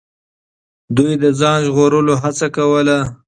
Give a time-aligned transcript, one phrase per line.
[0.95, 2.97] دوی د ځان ژغورلو هڅه کوله.